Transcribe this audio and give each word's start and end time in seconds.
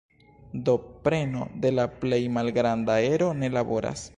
Do 0.69 0.73
preno 1.07 1.43
de 1.65 1.71
la 1.81 1.87
plej 2.05 2.21
malgranda 2.39 2.99
ero 3.13 3.29
ne 3.43 3.55
laboras. 3.59 4.01